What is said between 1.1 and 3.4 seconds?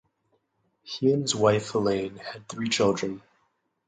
and his wife Elaine had three children.